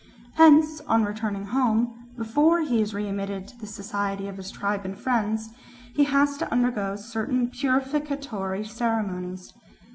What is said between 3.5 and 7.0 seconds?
the society of his tribe and friends, he has to undergo